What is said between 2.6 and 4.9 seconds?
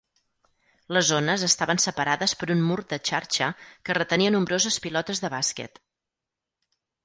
mur de xarxa que retenia nombroses